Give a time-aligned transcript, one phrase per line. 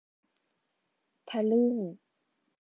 [1.29, 1.73] ทะลึ่ง